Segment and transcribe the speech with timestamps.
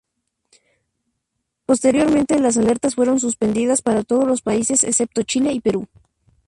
[1.67, 5.87] Posteriormente las alertas fueron suspendidas para todos los países excepto Chile y Perú.